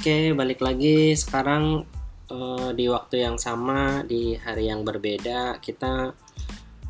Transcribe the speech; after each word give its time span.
Oke, 0.00 0.32
balik 0.32 0.64
lagi 0.64 1.12
sekarang 1.12 1.84
eh, 2.32 2.70
di 2.72 2.88
waktu 2.88 3.20
yang 3.20 3.36
sama 3.36 4.00
di 4.00 4.32
hari 4.32 4.72
yang 4.72 4.80
berbeda 4.80 5.60
kita 5.60 6.16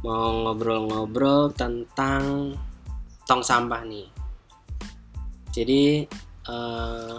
mau 0.07 0.31
ngobrol-ngobrol 0.47 1.51
tentang 1.51 2.55
tong 3.27 3.43
sampah 3.43 3.83
nih. 3.83 4.07
Jadi 5.51 6.07
eh, 6.55 7.19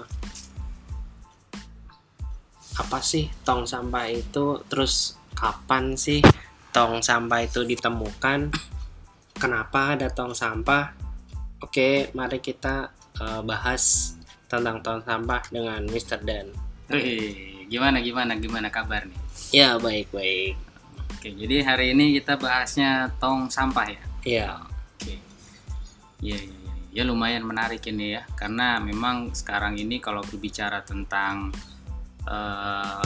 apa 2.80 2.99
sih 3.03 3.27
tong 3.44 3.67
sampah 3.67 4.08
itu? 4.08 4.63
Terus 4.71 5.19
kapan 5.35 5.99
sih 5.99 6.23
tong 6.71 7.03
sampah 7.03 7.44
itu 7.44 7.67
ditemukan? 7.67 8.47
Kenapa 9.35 9.99
ada 9.99 10.08
tong 10.08 10.31
sampah? 10.31 10.95
Oke, 11.59 12.16
mari 12.16 12.39
kita 12.39 12.95
eh, 13.19 13.44
bahas 13.44 14.16
tentang 14.51 14.83
tong 14.83 14.99
sampah 15.07 15.39
dengan 15.47 15.79
Mr. 15.87 16.19
Dan. 16.27 16.51
Wih, 16.91 17.71
gimana 17.71 18.03
gimana 18.03 18.35
gimana 18.35 18.67
kabar 18.67 19.07
nih? 19.07 19.19
Ya 19.55 19.79
baik 19.79 20.11
baik. 20.11 20.59
Oke, 21.15 21.31
jadi 21.31 21.63
hari 21.63 21.95
ini 21.95 22.19
kita 22.19 22.35
bahasnya 22.35 23.15
tong 23.15 23.47
sampah 23.47 23.87
ya. 23.87 24.01
Ya 24.27 24.47
Oke. 24.99 25.15
Iya, 26.19 26.35
iya, 26.35 26.39
iya. 26.43 26.71
Ya 26.91 27.03
lumayan 27.07 27.47
menarik 27.47 27.87
ini 27.87 28.19
ya, 28.19 28.27
karena 28.35 28.75
memang 28.83 29.31
sekarang 29.31 29.79
ini 29.79 30.03
kalau 30.03 30.19
berbicara 30.27 30.83
tentang 30.83 31.55
eh, 32.27 33.05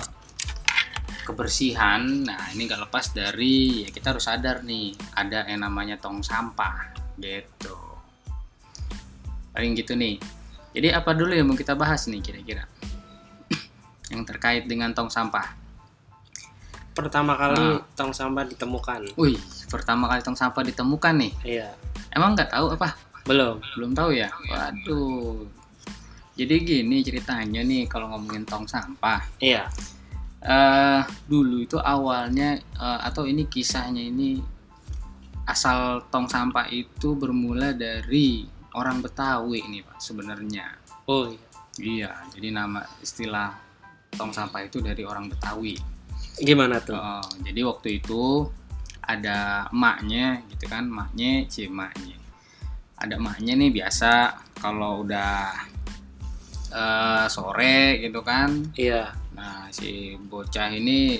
kebersihan, 1.26 2.26
nah 2.26 2.50
ini 2.54 2.66
nggak 2.66 2.90
lepas 2.90 3.14
dari 3.14 3.86
ya 3.86 3.90
kita 3.94 4.18
harus 4.18 4.26
sadar 4.26 4.66
nih 4.66 4.94
ada 5.14 5.46
yang 5.46 5.62
namanya 5.62 6.02
tong 6.02 6.26
sampah 6.26 6.94
gitu. 7.22 7.78
Paling 9.54 9.78
gitu 9.78 9.94
nih. 9.94 10.18
Jadi 10.76 10.92
apa 10.92 11.16
dulu 11.16 11.32
yang 11.32 11.48
mau 11.48 11.56
kita 11.56 11.72
bahas 11.74 12.04
nih 12.12 12.20
kira-kira? 12.20 12.68
yang 14.14 14.28
terkait 14.28 14.68
dengan 14.68 14.92
tong 14.92 15.08
sampah. 15.08 15.64
pertama 16.96 17.36
kali 17.36 17.60
Nah. 17.60 17.84
tong 17.92 18.16
sampah 18.16 18.48
ditemukan. 18.48 19.20
Wih, 19.20 19.36
pertama 19.68 20.08
kali 20.08 20.24
tong 20.24 20.36
sampah 20.40 20.64
ditemukan 20.64 21.16
nih. 21.20 21.34
Iya 21.44 21.68
Emang 22.16 22.40
nggak 22.40 22.56
tahu 22.56 22.72
apa? 22.72 22.96
belum. 23.28 23.60
Belum 23.76 23.92
tahu 23.92 24.16
ya? 24.16 24.32
Waduh. 24.48 25.44
Jadi 26.40 26.56
gini 26.64 27.04
ceritanya 27.04 27.68
nih 27.68 27.84
kalau 27.92 28.16
ngomongin 28.16 28.48
tong 28.48 28.64
sampah. 28.64 29.20
Iya 29.44 29.68
eh 30.46 31.02
dulu 31.26 31.66
itu 31.66 31.82
awalnya 31.82 32.54
eh, 32.62 33.00
atau 33.02 33.26
ini 33.26 33.50
kisahnya 33.50 34.06
ini 34.06 34.38
asal 35.50 36.06
tong 36.14 36.30
sampah 36.30 36.70
itu 36.70 37.18
bermula 37.18 37.74
dari 37.74 38.46
orang 38.76 39.00
Betawi 39.02 39.64
ini 39.64 39.82
Pak 39.82 40.00
sebenarnya. 40.04 40.68
oh 41.08 41.32
iya. 41.32 41.44
Iya, 41.76 42.12
jadi 42.32 42.56
nama 42.56 42.88
istilah 43.04 43.52
tong 44.16 44.32
sampah 44.32 44.64
itu 44.64 44.80
dari 44.80 45.04
orang 45.04 45.28
Betawi. 45.28 45.76
gimana 46.40 46.80
tuh? 46.80 46.96
Oh, 46.96 47.24
jadi 47.44 47.68
waktu 47.68 48.00
itu 48.00 48.48
ada 49.04 49.68
emaknya 49.72 50.40
gitu 50.52 50.72
kan, 50.72 50.88
emaknya, 50.88 51.48
si 51.52 51.68
emaknya. 51.68 52.16
Ada 52.96 53.20
emaknya 53.20 53.60
nih 53.60 53.72
biasa 53.76 54.12
kalau 54.56 55.04
udah 55.04 55.52
eh, 56.72 57.26
sore 57.28 58.00
gitu 58.04 58.24
kan. 58.24 58.72
Iya 58.80 59.26
Nah, 59.36 59.68
si 59.70 60.16
bocah 60.16 60.72
ini 60.72 61.20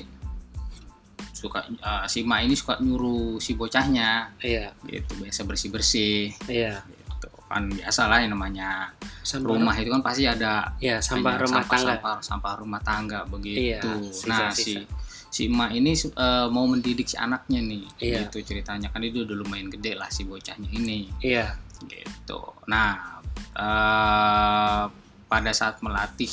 suka 1.36 1.68
eh, 1.68 2.06
si 2.08 2.24
emak 2.24 2.48
ini 2.48 2.56
suka 2.56 2.80
nyuruh 2.80 3.38
si 3.44 3.60
bocahnya 3.60 4.34
iya 4.40 4.72
gitu 4.88 5.20
biasa 5.20 5.44
bersih-bersih 5.44 6.32
iya. 6.48 6.80
gitu. 6.88 7.05
Kan 7.46 7.70
biasa 7.70 8.10
lah 8.10 8.20
yang 8.20 8.34
namanya 8.34 8.90
Sampah 9.22 9.54
rumah 9.54 9.76
itu 9.78 9.90
kan 9.90 10.02
pasti 10.02 10.26
ada 10.26 10.74
Ya 10.82 10.98
sampah 10.98 11.38
rumah 11.38 11.62
sampah, 11.62 11.70
tangga. 11.78 11.94
sampah, 11.94 12.16
sampah 12.22 12.54
rumah 12.58 12.82
tangga 12.82 13.20
begitu. 13.26 13.78
Iya, 13.78 13.82
nah 14.26 14.50
si 14.50 14.82
si 15.30 15.52
emak 15.52 15.72
ini 15.72 15.92
eh, 15.94 16.48
mau 16.48 16.66
mendidik 16.66 17.06
si 17.06 17.20
anaknya 17.20 17.60
nih, 17.60 17.84
Iya. 18.00 18.18
gitu 18.26 18.40
ceritanya 18.42 18.88
kan 18.90 19.04
itu 19.04 19.28
udah 19.28 19.36
lumayan 19.36 19.68
gede 19.68 19.94
lah 19.94 20.08
si 20.08 20.24
bocahnya 20.24 20.70
ini, 20.72 21.12
Iya 21.20 21.54
gitu. 21.86 22.40
Nah 22.66 23.20
eh, 23.54 24.84
pada 25.26 25.52
saat 25.52 25.82
melatih 25.82 26.32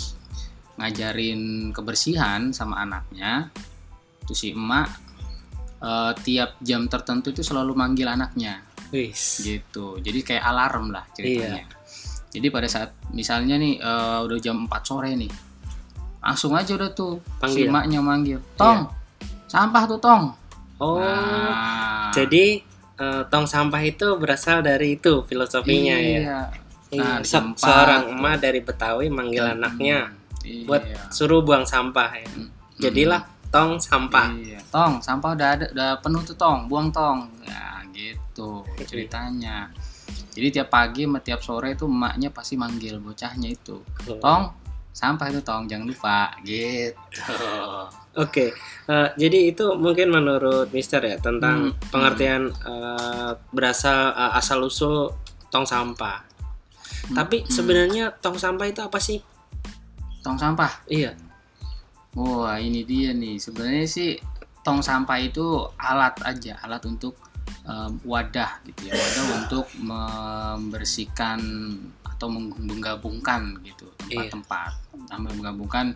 ngajarin 0.77 1.71
kebersihan 1.71 2.53
sama 2.53 2.81
anaknya, 2.81 3.51
tuh 4.25 4.35
si 4.35 4.55
emak 4.55 4.89
eh, 5.83 6.13
tiap 6.23 6.57
jam 6.63 6.87
tertentu 6.87 7.31
itu 7.31 7.43
selalu 7.43 7.75
manggil 7.75 8.07
anaknya 8.07 8.63
wis. 8.93 9.41
gitu 9.41 9.99
jadi 9.99 10.21
kayak 10.23 10.45
alarm 10.45 10.89
lah 10.89 11.03
ceritanya 11.11 11.65
jadi 12.29 12.47
pada 12.49 12.65
saat 12.65 12.93
misalnya 13.09 13.57
nih 13.57 13.77
eh, 13.77 14.19
udah 14.21 14.39
jam 14.39 14.63
4 14.63 14.73
sore 14.83 15.13
nih 15.13 15.33
langsung 16.21 16.53
aja 16.53 16.73
udah 16.73 16.91
tuh 16.93 17.19
Panggil. 17.37 17.57
si 17.57 17.69
emaknya 17.69 17.99
manggil 17.99 18.39
tong 18.55 18.87
sampah 19.47 19.85
tuh 19.87 19.99
tong 19.99 20.25
Oh 20.77 20.99
Nah, 20.99 22.11
jadi 22.11 22.59
eh, 22.93 23.23
tong 23.25 23.47
sampah 23.47 23.79
itu 23.81 24.19
berasal 24.19 24.61
dari 24.61 24.97
itu 24.97 25.23
filosofinya 25.23 25.95
ya. 25.95 26.03
iya. 26.19 26.41
Iya, 26.91 27.01
Nah, 27.01 27.17
se- 27.23 27.55
seorang 27.57 28.11
emak 28.11 28.43
dari 28.43 28.61
Betawi 28.61 29.07
manggil 29.07 29.47
anaknya 29.49 30.11
Iya. 30.43 30.67
buat 30.67 30.83
suruh 31.09 31.41
buang 31.41 31.63
sampah 31.63 32.11
ya. 32.13 32.27
Mm, 32.29 32.49
Jadilah 32.77 33.23
tong 33.49 33.79
sampah. 33.79 34.35
Iya. 34.35 34.59
Tong, 34.69 34.99
sampah 34.99 35.33
udah 35.33 35.49
ada, 35.55 35.67
udah 35.71 35.91
penuh 36.03 36.21
tuh 36.21 36.35
tong, 36.35 36.67
buang 36.67 36.91
tong. 36.91 37.31
Ya 37.47 37.72
gitu 38.43 38.85
ceritanya. 38.89 39.71
Jadi 40.33 40.49
tiap 40.61 40.69
pagi 40.73 41.05
sama 41.05 41.21
tiap 41.21 41.41
sore 41.45 41.77
itu 41.77 41.85
emaknya 41.85 42.33
pasti 42.33 42.57
manggil 42.57 42.99
bocahnya 42.99 43.49
itu. 43.53 43.85
Tong, 44.19 44.45
sampah 44.93 45.29
itu 45.29 45.41
tong, 45.45 45.69
jangan 45.69 45.87
lupa. 45.89 46.33
Gitu. 46.41 46.97
Oke, 48.23 48.53
eh, 48.93 49.09
jadi 49.17 49.57
itu 49.57 49.73
mungkin 49.81 50.13
menurut 50.13 50.69
Mister 50.69 51.01
ya 51.01 51.17
tentang 51.17 51.73
Hmm, 51.73 51.89
pengertian 51.89 52.53
eh, 52.53 53.33
berasal 53.53 54.13
eh, 54.13 54.33
asal 54.37 54.61
usul 54.65 55.13
tong 55.49 55.65
sampah. 55.65 56.25
Tapi 57.13 57.45
hmm. 57.45 57.49
sebenarnya 57.49 58.05
tong 58.21 58.37
sampah 58.37 58.69
itu 58.69 58.81
apa 58.85 59.01
sih? 59.01 59.21
Tong 60.21 60.37
sampah. 60.37 60.85
Iya. 60.89 61.17
Wah, 62.13 62.61
ini 62.61 62.85
dia 62.85 63.17
nih. 63.17 63.41
Sebenarnya 63.41 63.89
sih 63.89 64.21
tong 64.61 64.85
sampah 64.85 65.19
itu 65.19 65.67
alat 65.81 66.15
aja, 66.23 66.61
alat 66.63 66.85
untuk 66.85 67.17
eh, 67.65 67.91
wadah 68.05 68.63
gitu 68.67 68.91
ya. 68.91 68.95
Wadah 68.95 69.25
untuk 69.43 69.67
membersihkan 69.77 71.39
atau 72.07 72.27
meng- 72.31 72.55
menggabungkan 72.59 73.59
gitu 73.67 73.87
tempat-tempat. 74.07 74.73
Sama 75.11 75.29
menggabunggan 75.35 75.95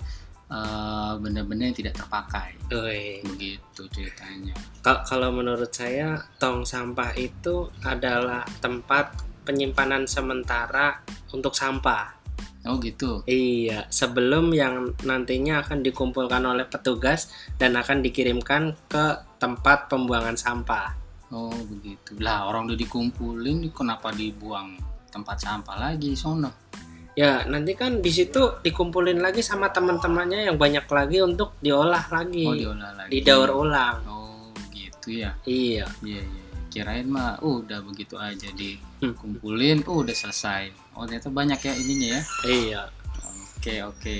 eh, 0.50 1.12
benda-benda 1.18 1.70
yang 1.70 1.76
tidak 1.76 1.94
terpakai. 1.98 2.54
Oi. 2.70 3.22
Begitu 3.22 3.82
ceritanya. 3.90 4.54
Ka- 4.82 5.02
Kalau 5.06 5.30
menurut 5.30 5.70
saya 5.70 6.18
tong 6.38 6.62
sampah 6.66 7.14
itu 7.14 7.70
adalah 7.82 8.46
tempat 8.58 9.22
penyimpanan 9.46 10.10
sementara 10.10 11.02
untuk 11.30 11.54
sampah. 11.54 12.18
Oh, 12.66 12.82
gitu. 12.82 13.22
Iya, 13.30 13.86
sebelum 13.94 14.50
yang 14.50 14.90
nantinya 15.06 15.62
akan 15.62 15.86
dikumpulkan 15.86 16.42
oleh 16.42 16.66
petugas 16.66 17.30
dan 17.62 17.78
akan 17.78 18.02
dikirimkan 18.02 18.74
ke 18.90 19.04
tempat 19.38 19.86
pembuangan 19.86 20.34
sampah. 20.34 21.05
Oh, 21.34 21.50
begitu. 21.50 22.14
Lah, 22.22 22.46
orang 22.46 22.70
udah 22.70 22.78
dikumpulin 22.78 23.70
kenapa 23.74 24.14
dibuang 24.14 24.78
tempat 25.10 25.42
sampah 25.42 25.76
lagi 25.90 26.14
sono? 26.14 26.70
Ya, 27.16 27.48
nanti 27.48 27.72
kan 27.72 28.04
di 28.04 28.12
situ 28.12 28.60
dikumpulin 28.60 29.18
lagi 29.18 29.40
sama 29.40 29.72
teman-temannya 29.72 30.52
yang 30.52 30.60
banyak 30.60 30.84
lagi 30.84 31.24
untuk 31.24 31.56
diolah 31.64 32.04
lagi. 32.12 32.44
Oh, 32.44 32.52
diolah 32.52 32.92
lagi. 32.92 33.10
Didaur 33.10 33.50
ulang. 33.56 33.98
Oh, 34.04 34.52
gitu 34.70 35.24
ya. 35.24 35.32
Iya. 35.48 35.88
Iya, 36.04 36.20
iya. 36.20 36.42
Kirain 36.68 37.08
mah 37.08 37.40
uh, 37.40 37.64
udah 37.64 37.80
begitu 37.80 38.20
aja 38.20 38.52
Hmm. 38.52 39.16
dikumpulin, 39.16 39.88
uh, 39.88 40.04
udah 40.04 40.12
selesai. 40.12 40.68
Oh, 40.92 41.08
ternyata 41.08 41.32
banyak 41.32 41.56
ya 41.56 41.72
ininya 41.72 42.08
ya. 42.12 42.22
Iya. 42.44 42.82
Oke, 43.56 43.74
oke. 43.80 44.18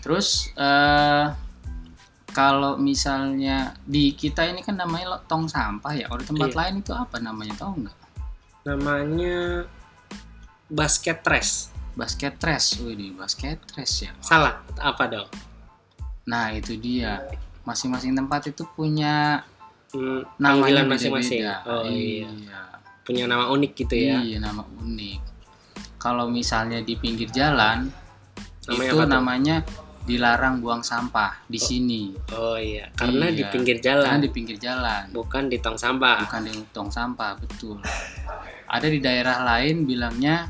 Terus 0.00 0.48
eh 0.56 1.43
kalau 2.34 2.74
misalnya 2.76 3.78
di 3.80 4.12
kita 4.12 4.42
ini 4.44 4.60
kan 4.60 4.74
namanya 4.74 5.06
lo- 5.08 5.24
tong 5.24 5.46
sampah 5.46 5.94
ya. 5.94 6.04
Kalau 6.04 6.18
di 6.18 6.26
tempat 6.26 6.50
Iya. 6.50 6.58
lain 6.58 6.74
itu 6.82 6.92
apa 6.92 7.16
namanya? 7.18 7.54
Tahu 7.54 7.72
nggak? 7.78 7.96
Namanya 8.64 9.36
basket 10.66 11.22
trash. 11.22 11.70
Basket 11.94 12.34
trash. 12.34 12.82
Wih, 12.82 13.14
basket 13.14 13.62
trash 13.64 14.04
ya. 14.04 14.12
Salah 14.18 14.66
apa 14.76 15.06
dong? 15.06 15.30
Nah, 16.26 16.50
itu 16.50 16.74
dia. 16.74 17.22
Masing-masing 17.62 18.12
tempat 18.12 18.44
itu 18.46 18.66
punya 18.68 19.46
Hmm, 19.94 20.26
namanya 20.36 20.82
masing-masing. 20.82 21.46
Oh 21.64 21.86
iya. 21.86 22.26
iya. 22.26 22.60
Punya 23.06 23.30
nama 23.30 23.46
unik 23.46 23.72
gitu 23.78 23.94
ya. 23.94 24.18
Iya, 24.18 24.42
nama 24.42 24.66
unik. 24.82 25.22
Kalau 25.96 26.26
misalnya 26.26 26.82
di 26.82 26.98
pinggir 26.98 27.30
jalan, 27.30 27.88
Namanya 28.66 28.90
itu 28.90 28.96
tuh? 28.98 29.08
Dilarang 30.04 30.60
buang 30.60 30.80
sampah 30.80 31.40
di 31.44 31.56
sini. 31.56 32.12
Oh 32.32 32.54
iya, 32.54 32.92
karena 32.92 33.32
di 33.32 33.40
Iya. 33.40 33.48
pinggir 33.48 33.80
Karena 33.80 34.04
jalan, 34.04 34.16
di 34.20 34.28
pinggir 34.28 34.56
jalan, 34.56 35.02
bukan 35.10 35.48
di 35.48 35.56
tong 35.58 35.76
sampah. 35.76 36.20
bukan 36.22 36.42
di 36.44 36.52
tong 36.70 36.88
sampah, 36.88 37.32
betul. 37.36 37.80
Ada 38.66 38.86
di 38.86 39.00
daerah 39.00 39.40
lain 39.42 39.84
bilangnya 39.84 40.48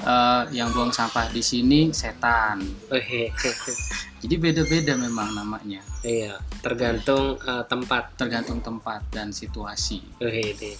eh, 0.00 0.42
yang 0.50 0.70
buang 0.70 0.90
sampah 0.90 1.30
di 1.30 1.38
sini 1.38 1.90
setan. 1.90 2.58
Oke. 2.90 3.30
Jadi 4.22 4.34
beda-beda 4.38 4.94
memang 4.94 5.30
namanya, 5.32 5.82
iya, 6.02 6.38
tergantung 6.58 7.38
eh, 7.38 7.62
tempat. 7.66 8.14
tergantung 8.14 8.58
tempat 8.58 9.02
dan 9.10 9.30
situasi. 9.30 10.02
Oke, 10.18 10.54
deh. 10.54 10.74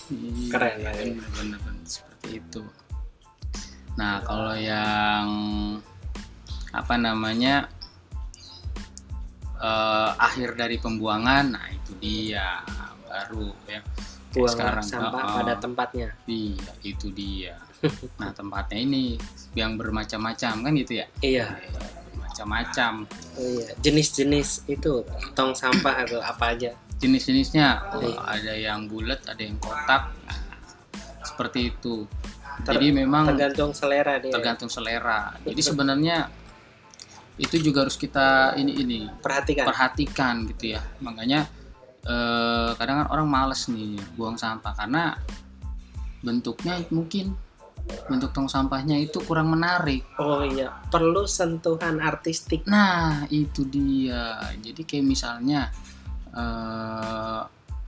Keren, 0.51 0.75
Iya, 0.79 0.91
keren. 0.91 1.19
bener-bener 1.35 1.59
seperti 1.83 2.39
itu. 2.39 2.63
Nah, 3.93 4.23
kalau 4.23 4.55
yang 4.55 5.27
apa 6.73 6.95
namanya 6.97 7.69
eh, 9.61 10.11
akhir 10.17 10.57
dari 10.59 10.81
pembuangan, 10.81 11.55
nah 11.55 11.67
itu 11.71 11.93
dia 12.01 12.65
baru 13.07 13.53
ya. 13.69 13.81
Buang 14.33 14.49
sekarang 14.49 14.85
sampah 14.85 15.25
oh, 15.29 15.35
pada 15.45 15.55
tempatnya. 15.61 16.09
Iya, 16.25 16.73
itu 16.83 17.13
dia. 17.13 17.61
Nah, 18.23 18.31
tempatnya 18.31 18.79
ini 18.79 19.19
yang 19.59 19.75
bermacam-macam 19.75 20.53
kan 20.63 20.73
gitu 20.79 21.03
ya. 21.03 21.07
Iya. 21.19 21.59
Macam-macam. 22.17 23.05
Oh, 23.37 23.43
iya. 23.43 23.75
Jenis-jenis 23.83 24.71
itu 24.71 25.03
tong 25.35 25.53
sampah 25.53 26.07
atau 26.07 26.23
apa 26.23 26.55
aja? 26.55 26.73
Jenis-jenisnya 27.03 27.93
oh, 27.93 28.01
Iya. 28.01 28.17
ada 28.23 28.55
yang 28.55 28.87
bulat, 28.87 29.21
ada 29.27 29.43
yang 29.43 29.59
kotak. 29.59 30.15
Nah, 30.25 30.39
seperti 31.27 31.75
itu. 31.75 32.07
Ter- 32.63 32.79
Jadi 32.79 32.95
memang 32.95 33.35
Tergantung 33.35 33.75
selera 33.75 34.23
dia. 34.23 34.31
tergantung 34.33 34.71
selera. 34.71 35.35
Jadi 35.43 35.61
sebenarnya 35.61 36.31
itu 37.41 37.57
juga 37.61 37.85
harus 37.89 37.97
kita 37.97 38.53
ini 38.61 38.73
ini 38.77 38.99
Perhatikan. 39.21 39.65
perhatikan 39.69 40.35
gitu 40.53 40.77
ya. 40.77 40.83
Makanya 41.01 41.49
eh, 42.05 42.71
kadang 42.77 43.05
kan 43.05 43.09
orang 43.15 43.29
males 43.31 43.67
nih 43.71 43.97
buang 44.17 44.37
sampah 44.37 44.75
karena 44.77 45.17
bentuknya 46.23 46.79
mungkin 46.93 47.35
bentuk 48.07 48.31
tong 48.31 48.47
sampahnya 48.47 48.95
itu 48.95 49.19
kurang 49.27 49.51
menarik. 49.51 50.07
Oh 50.23 50.47
iya, 50.47 50.71
perlu 50.87 51.27
sentuhan 51.27 51.99
artistik. 51.99 52.63
Nah, 52.71 53.27
itu 53.27 53.67
dia. 53.67 54.39
Jadi 54.63 54.87
kayak 54.87 55.03
misalnya 55.07 55.67
eh 56.31 57.43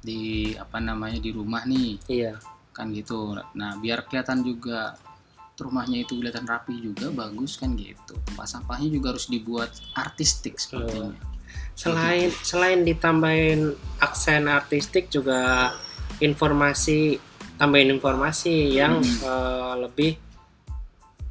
di 0.05 0.53
apa 0.53 0.83
namanya 0.83 1.17
di 1.23 1.31
rumah 1.33 1.65
nih, 1.65 1.97
Iya. 2.11 2.37
kan 2.75 2.91
gitu. 2.93 3.39
Nah, 3.55 3.79
biar 3.81 4.05
kelihatan 4.05 4.43
juga 4.45 4.99
rumahnya 5.55 6.03
itu 6.03 6.19
kelihatan 6.19 6.47
rapi 6.47 6.83
juga 6.83 7.15
bagus 7.15 7.55
kan 7.59 7.79
gitu. 7.79 8.19
Tempat 8.27 8.47
sampahnya 8.51 8.91
juga 8.91 9.15
harus 9.15 9.31
dibuat 9.31 9.71
artistik 9.95 10.59
sepertinya. 10.59 11.15
Selain 11.75 12.31
selain 12.43 12.83
ditambahin 12.83 13.75
aksen 14.03 14.51
artistik 14.51 15.11
juga 15.11 15.71
informasi 16.19 17.19
tambahin 17.55 17.95
informasi 17.95 18.75
yang 18.75 18.99
Hmm. 18.99 19.19
eh, 19.23 19.75
lebih 19.87 20.13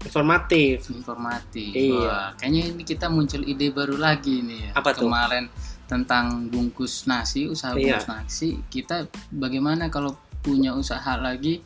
informatif. 0.04 0.92
Informatif. 0.92 1.72
Iya. 1.72 1.96
Wah, 1.96 2.28
kayaknya 2.36 2.64
ini 2.76 2.84
kita 2.84 3.08
muncul 3.08 3.44
ide 3.44 3.72
baru 3.72 3.96
lagi 3.96 4.44
nih 4.44 4.60
ya. 4.68 4.72
Apa 4.76 4.92
tuh? 4.96 5.08
Kemarin 5.08 5.48
tentang 5.88 6.48
bungkus 6.52 7.08
nasi, 7.08 7.48
usaha 7.48 7.76
Iya. 7.76 8.00
bungkus 8.00 8.08
nasi. 8.12 8.50
Kita 8.68 9.08
bagaimana 9.32 9.88
kalau 9.88 10.16
punya 10.44 10.76
usaha 10.76 11.16
lagi 11.16 11.64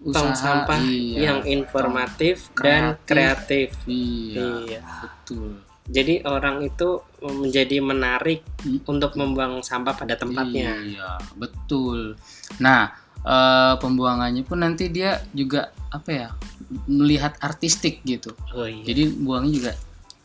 Tong 0.00 0.30
usaha 0.30 0.66
sampah 0.66 0.80
iya, 0.82 1.18
yang 1.30 1.38
informatif 1.44 2.50
Tong 2.52 2.66
dan 2.66 2.82
kreatif. 3.02 3.70
kreatif. 3.78 3.88
Iya, 3.88 4.46
Iya. 4.66 4.80
betul. 5.00 5.50
Jadi 5.84 6.14
orang 6.24 6.64
itu 6.64 6.88
menjadi 7.20 7.76
menarik 7.78 8.40
Hmm. 8.64 8.80
untuk 8.88 9.12
membuang 9.14 9.60
sampah 9.60 9.92
pada 9.92 10.16
tempatnya. 10.16 10.80
Iya, 10.80 11.10
betul. 11.36 12.16
Nah, 12.58 12.88
eh, 13.20 13.74
pembuangannya 13.76 14.44
pun 14.44 14.60
nanti 14.60 14.88
dia 14.88 15.20
juga 15.30 15.68
apa 15.88 16.10
ya? 16.10 16.28
melihat 16.88 17.36
artistik 17.38 18.00
gitu. 18.02 18.32
Oh 18.50 18.64
iya. 18.64 18.82
Jadi 18.82 19.12
buangnya 19.20 19.52
juga 19.52 19.72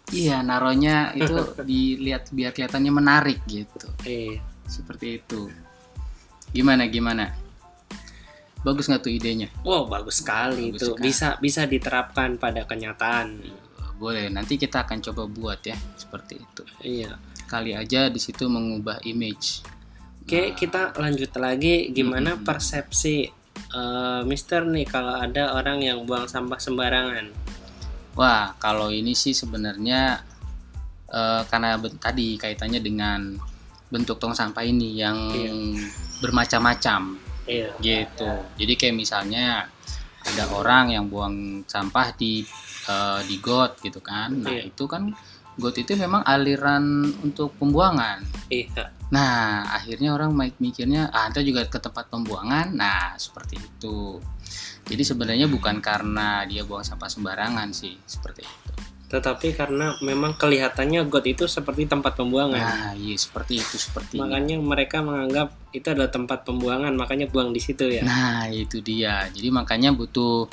iya 0.10 0.40
naronya 0.40 1.12
itu 1.14 1.36
dilihat 1.70 2.32
biar 2.32 2.56
kelihatannya 2.56 2.90
menarik 2.90 3.44
gitu. 3.46 3.86
Iya. 4.02 4.40
Seperti 4.66 5.20
itu. 5.20 5.52
Gimana 6.50 6.88
gimana? 6.88 7.30
Bagus 8.60 8.92
nggak 8.92 9.02
tuh 9.02 9.14
idenya? 9.14 9.48
Wow, 9.64 9.88
bagus 9.88 10.20
sekali 10.20 10.76
Bagus 10.76 10.84
itu. 10.84 10.92
sekali. 10.92 11.04
Bisa 11.08 11.28
bisa 11.40 11.62
diterapkan 11.64 12.36
pada 12.36 12.68
kenyataan. 12.68 13.40
Boleh, 13.96 14.28
nanti 14.28 14.56
kita 14.56 14.84
akan 14.84 15.00
coba 15.04 15.24
buat 15.28 15.60
ya 15.64 15.76
seperti 15.96 16.40
itu. 16.40 16.64
Iya. 16.84 17.16
Kali 17.48 17.72
aja 17.74 18.08
di 18.08 18.20
situ 18.20 18.48
mengubah 18.48 19.00
image. 19.04 19.64
Oke, 20.24 20.54
kita 20.54 20.94
lanjut 20.96 21.32
lagi. 21.36 21.90
Gimana 21.90 22.36
Hmm. 22.36 22.44
persepsi 22.44 23.28
eh, 23.60 24.22
Mister 24.24 24.64
nih 24.64 24.88
kalau 24.88 25.20
ada 25.20 25.52
orang 25.52 25.84
yang 25.84 26.08
buang 26.08 26.28
sampah 26.28 26.56
sembarangan? 26.58 27.28
Wah, 28.16 28.56
kalau 28.56 28.88
ini 28.90 29.12
sih 29.14 29.32
sebenarnya 29.32 30.20
eh, 31.10 31.42
karena 31.48 31.76
tadi 31.98 32.38
kaitannya 32.38 32.80
dengan 32.80 33.36
bentuk 33.90 34.16
tong 34.16 34.32
sampah 34.32 34.62
ini 34.62 34.96
yang 34.96 35.18
Iya. 35.34 35.52
bermacam-macam 36.22 37.18
Iya. 37.50 37.70
gitu. 37.82 38.30
Jadi 38.62 38.74
kayak 38.78 38.96
misalnya 38.96 39.66
ada 40.22 40.44
orang 40.54 40.94
yang 40.94 41.10
buang 41.10 41.66
sampah 41.66 42.14
di 42.14 42.46
eh, 42.90 43.20
di 43.26 43.42
got 43.42 43.82
gitu 43.82 44.00
kan. 44.02 44.34
Nah, 44.46 44.54
Iya. 44.54 44.70
itu 44.70 44.86
kan 44.86 45.10
got 45.60 45.76
itu 45.76 45.98
memang 45.98 46.22
aliran 46.24 47.10
untuk 47.26 47.58
pembuangan. 47.58 48.22
Iya. 48.48 48.94
Nah, 49.10 49.66
akhirnya 49.74 50.14
orang 50.14 50.38
mikirnya, 50.62 51.10
ah, 51.10 51.34
itu 51.34 51.42
juga 51.50 51.66
ke 51.66 51.82
tempat 51.82 52.14
pembuangan. 52.14 52.70
Nah, 52.78 53.18
seperti 53.18 53.58
itu. 53.58 54.22
Jadi 54.86 55.04
sebenarnya 55.06 55.46
bukan 55.50 55.82
karena 55.82 56.46
dia 56.46 56.62
buang 56.66 56.86
sampah 56.86 57.10
sembarangan 57.10 57.74
sih, 57.74 57.98
seperti 58.06 58.42
itu. 58.46 58.74
Tetapi 59.10 59.58
karena 59.58 59.98
memang 60.06 60.38
kelihatannya 60.38 61.10
got 61.10 61.26
itu 61.26 61.50
seperti 61.50 61.90
tempat 61.90 62.14
pembuangan. 62.14 62.62
Nah, 62.62 62.94
iya 62.94 63.18
seperti 63.18 63.58
itu 63.58 63.76
sepertinya. 63.82 64.30
Makanya 64.30 64.62
mereka 64.62 65.02
menganggap 65.02 65.58
itu 65.74 65.90
adalah 65.90 66.14
tempat 66.14 66.46
pembuangan, 66.46 66.94
makanya 66.94 67.26
buang 67.26 67.50
di 67.50 67.58
situ 67.58 67.90
ya. 67.90 68.06
Nah, 68.06 68.46
itu 68.54 68.86
dia. 68.86 69.26
Jadi 69.34 69.50
makanya 69.50 69.90
butuh 69.98 70.46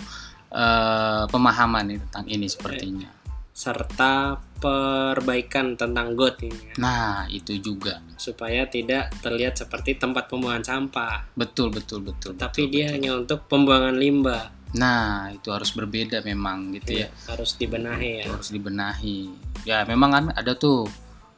eh, 0.48 1.24
pemahaman 1.28 1.84
nih 1.84 1.98
tentang 2.08 2.26
ini 2.32 2.46
sepertinya. 2.48 3.12
Serta 3.52 4.40
perbaikan 4.56 5.76
tentang 5.76 6.16
got 6.16 6.40
ini 6.40 6.72
ya. 6.72 6.74
Nah, 6.80 7.28
itu 7.28 7.60
juga. 7.60 8.00
supaya 8.16 8.64
tidak 8.64 9.12
terlihat 9.20 9.60
seperti 9.60 10.00
tempat 10.00 10.32
pembuangan 10.32 10.64
sampah. 10.64 11.28
Betul, 11.36 11.68
betul, 11.68 12.00
betul. 12.00 12.32
Tapi 12.32 12.64
betul, 12.64 12.72
dia 12.72 12.84
betul. 12.88 12.94
hanya 12.96 13.10
untuk 13.20 13.44
pembuangan 13.44 13.92
limbah. 13.92 14.55
Nah, 14.76 15.32
itu 15.32 15.48
harus 15.48 15.72
berbeda 15.72 16.20
memang 16.20 16.76
gitu 16.76 17.00
ya. 17.00 17.08
Harus 17.26 17.56
dibenahi 17.56 18.22
ya. 18.22 18.24
harus 18.28 18.48
dibenahi. 18.52 19.18
Ya 19.64 19.82
memang 19.82 20.10
kan 20.12 20.24
ada 20.32 20.52
tuh 20.52 20.84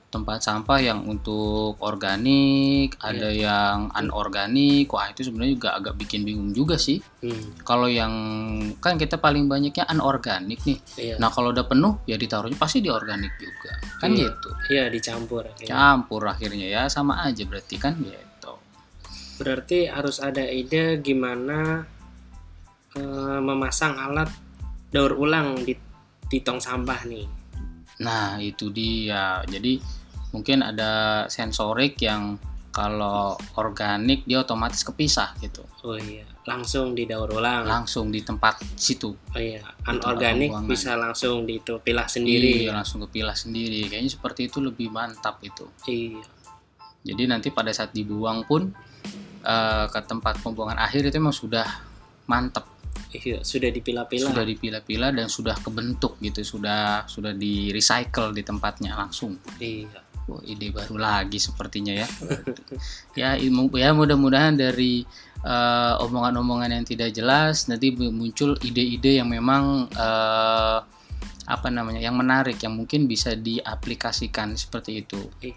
tempat 0.09 0.41
sampah 0.41 0.81
yang 0.81 1.05
untuk 1.05 1.77
organik, 1.85 2.97
ada 2.99 3.29
yang 3.29 3.93
anorganik. 3.93 4.89
Wah 4.89 5.13
itu 5.13 5.21
sebenarnya 5.21 5.53
juga 5.55 5.71
agak 5.77 6.01
bikin 6.01 6.25
bingung 6.25 6.51
juga 6.51 6.81
sih. 6.81 6.97
Hmm, 7.21 7.61
Kalau 7.61 7.87
yang 7.87 8.09
kan 8.81 8.97
kita 8.97 9.21
paling 9.21 9.45
banyaknya 9.47 9.85
anorganik 9.85 10.65
nih. 10.65 10.81
iya. 10.97 11.15
Nah 11.21 11.29
kalau 11.29 11.53
udah 11.53 11.63
penuh 11.63 12.01
ya 12.09 12.17
ditaruhnya 12.17 12.57
pasti 12.57 12.81
di 12.81 12.89
organik 12.89 13.37
juga. 13.37 13.77
Kan 14.01 14.17
Iya. 14.17 14.33
gitu. 14.33 14.51
Iya 14.73 14.85
dicampur. 14.89 15.45
akhirnya. 15.45 15.69
Campur 15.69 16.23
akhirnya 16.25 16.67
ya 16.67 16.83
sama 16.89 17.21
aja 17.23 17.45
berarti 17.45 17.77
kan 17.77 17.93
gitu. 18.01 18.53
Berarti 19.39 19.87
harus 19.87 20.19
ada 20.19 20.43
ide 20.43 20.99
gimana 20.99 21.85
memasang 23.41 23.95
alat 23.97 24.31
daur 24.89 25.15
ulang 25.17 25.63
di, 25.63 25.77
di 26.29 26.39
tong 26.41 26.61
sampah 26.61 27.01
nih. 27.05 27.27
Nah 28.05 28.39
itu 28.39 28.71
dia. 28.73 29.43
Jadi 29.45 29.81
mungkin 30.33 30.65
ada 30.65 31.25
sensorik 31.29 31.99
yang 32.05 32.37
kalau 32.69 33.35
organik 33.59 34.23
dia 34.29 34.45
otomatis 34.45 34.87
kepisah 34.87 35.35
gitu. 35.43 35.67
Oh 35.83 35.99
iya, 35.99 36.23
langsung 36.47 36.95
didaur 36.95 37.27
ulang. 37.35 37.67
langsung 37.67 38.09
di 38.09 38.23
tempat 38.23 38.63
situ 38.79 39.11
oh 39.13 39.41
iya, 39.41 39.61
anorganik 39.85 40.49
bisa 40.65 40.95
langsung 40.95 41.43
ditu 41.43 41.83
pilah 41.83 42.07
sendiri. 42.07 42.69
Iya, 42.69 42.73
langsung 42.73 43.03
kepilah 43.03 43.35
sendiri 43.35 43.89
kayaknya 43.91 44.13
seperti 44.15 44.47
itu 44.47 44.63
lebih 44.63 44.89
mantap 44.95 45.43
itu 45.43 45.67
Iya. 45.85 46.25
jadi 47.03 47.23
nanti 47.35 47.51
pada 47.51 47.75
saat 47.75 47.91
dibuang 47.91 48.47
pun 48.47 48.71
eh, 49.43 49.87
ke 49.91 50.01
tempat 50.07 50.39
pembuangan 50.41 50.79
akhir 50.79 51.09
itu 51.09 51.19
memang 51.19 51.35
sudah 51.35 51.67
mantap 52.31 52.78
Iya, 53.09 53.41
sudah 53.41 53.73
dipilah-pilah. 53.73 54.29
sudah 54.29 54.45
dipilah-pilah 54.45 55.11
dan 55.17 55.27
sudah 55.33 55.57
kebentuk 55.57 56.21
gitu 56.21 56.45
sudah 56.45 57.09
sudah 57.09 57.33
di 57.33 57.73
recycle 57.73 58.37
di 58.37 58.45
tempatnya 58.45 58.93
langsung 58.97 59.41
Iya. 59.57 60.05
Wah, 60.29 60.45
ide 60.45 60.69
baru 60.69 61.01
lagi 61.01 61.41
sepertinya 61.41 61.97
ya 61.97 62.05
ya 63.21 63.41
ya 63.41 63.91
mudah-mudahan 63.97 64.61
dari 64.61 65.01
eh, 65.41 65.95
omongan-omongan 66.05 66.77
yang 66.77 66.85
tidak 66.85 67.17
jelas 67.17 67.65
nanti 67.73 67.97
muncul 67.97 68.53
ide-ide 68.61 69.25
yang 69.25 69.33
memang 69.33 69.89
eh, 69.89 70.79
apa 71.49 71.69
namanya 71.73 72.05
yang 72.05 72.13
menarik 72.13 72.61
yang 72.61 72.77
mungkin 72.77 73.09
bisa 73.09 73.33
diaplikasikan 73.33 74.53
seperti 74.53 75.01
itu 75.01 75.17
Iya. 75.41 75.57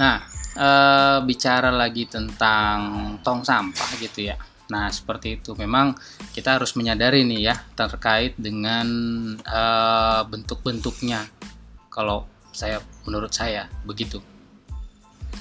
nah 0.00 0.16
eh, 0.56 1.18
bicara 1.20 1.68
lagi 1.68 2.08
tentang 2.08 2.80
tong 3.20 3.44
sampah 3.44 4.00
gitu 4.00 4.32
ya 4.32 4.36
Nah, 4.70 4.88
seperti 4.88 5.36
itu. 5.36 5.52
Memang 5.54 5.98
kita 6.30 6.56
harus 6.56 6.76
menyadari 6.76 7.24
nih 7.24 7.50
ya 7.50 7.56
terkait 7.74 8.38
dengan 8.38 8.86
eh, 9.36 10.20
bentuk-bentuknya. 10.26 11.26
Kalau 11.88 12.24
saya 12.52 12.78
menurut 13.04 13.32
saya 13.32 13.66
begitu. 13.82 14.20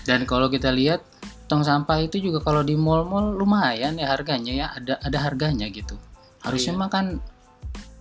Dan 0.03 0.25
kalau 0.25 0.47
kita 0.47 0.71
lihat 0.71 1.03
tong 1.45 1.61
sampah 1.61 1.99
itu 1.99 2.17
juga 2.17 2.39
kalau 2.39 2.63
di 2.63 2.73
mall-mall 2.73 3.35
lumayan 3.35 3.99
ya 3.99 4.07
harganya 4.09 4.53
ya 4.55 4.67
ada 4.71 4.95
ada 4.99 5.17
harganya 5.19 5.67
gitu. 5.67 5.99
Harusnya 6.41 6.73
Iya. 6.73 6.79
mah 6.79 6.89
kan 6.89 7.05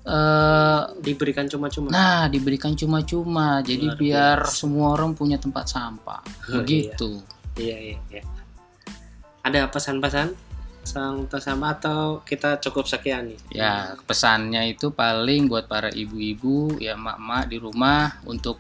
eh 0.01 0.81
Diberikan 1.05 1.45
cuma-cuma. 1.45 1.93
nah 1.93 2.25
diberikan 2.27 2.73
cuma-cuma 2.73 3.61
jadi 3.61 3.85
Luar 3.93 3.99
biar 4.01 4.39
biasa. 4.49 4.57
semua 4.65 4.97
orang 4.97 5.13
punya 5.13 5.37
tempat 5.37 5.69
sampah. 5.69 6.25
Oh, 6.49 6.57
Begitu. 6.65 7.21
Iya, 7.61 7.77
iya, 7.77 7.99
iya. 8.09 8.23
Ada 9.45 9.69
pesan-pesan 9.69 10.33
sang 10.83 11.29
sama 11.39 11.77
atau 11.77 12.25
kita 12.25 12.59
cukup 12.59 12.89
sekian 12.89 13.31
nih? 13.31 13.39
Ya, 13.53 13.95
pesannya 14.09 14.73
itu 14.73 14.91
paling 14.91 15.47
buat 15.47 15.69
para 15.69 15.93
ibu-ibu, 15.93 16.81
ya 16.81 16.97
mak-mak 16.97 17.53
di 17.53 17.57
rumah 17.61 18.19
untuk 18.27 18.59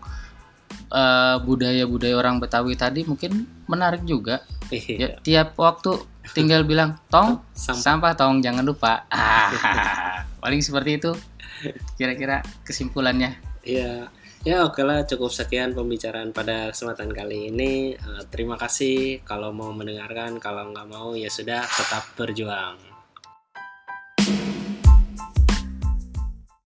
eh, 0.92 1.36
budaya-budaya 1.42 2.14
orang 2.14 2.38
Betawi 2.38 2.76
tadi 2.76 3.02
mungkin 3.08 3.48
menarik 3.66 4.04
juga. 4.04 4.44
Iya. 4.70 4.96
Ya, 4.96 5.08
tiap 5.20 5.58
waktu 5.58 5.98
tinggal 6.30 6.62
bilang 6.62 6.94
tong 7.10 7.42
Sampah. 7.56 7.82
sampah 7.82 8.12
tong 8.14 8.38
jangan 8.38 8.62
lupa. 8.62 9.08
Ah, 9.10 9.50
paling 10.42 10.62
seperti 10.62 11.02
itu. 11.02 11.12
Kira-kira 11.98 12.40
kesimpulannya. 12.64 13.36
Iya. 13.66 14.08
Ya 14.40 14.64
oke 14.64 14.80
lah 14.80 15.04
cukup 15.04 15.28
sekian 15.28 15.76
pembicaraan 15.76 16.32
pada 16.32 16.72
kesempatan 16.72 17.12
kali 17.12 17.52
ini. 17.52 17.92
Eh, 17.92 18.22
terima 18.32 18.56
kasih 18.56 19.20
kalau 19.20 19.52
mau 19.52 19.68
mendengarkan, 19.68 20.40
kalau 20.40 20.72
nggak 20.72 20.88
mau 20.88 21.12
ya 21.12 21.28
sudah 21.28 21.60
tetap 21.60 22.08
berjuang. 22.16 22.89